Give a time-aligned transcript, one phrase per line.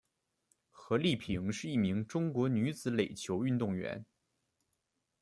[0.71, 4.03] 何丽萍是一名中国女子垒球运动员。